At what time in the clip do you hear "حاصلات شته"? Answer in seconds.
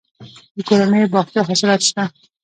1.49-2.03